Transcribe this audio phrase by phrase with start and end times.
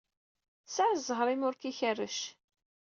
[0.65, 2.19] Tesɛiḍ zzheṛ imi ur k-ikerrec.